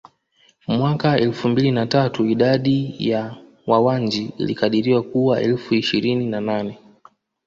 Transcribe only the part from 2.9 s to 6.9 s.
ya Wawanji ilikadiriwa kuwa elfu ishirini na nane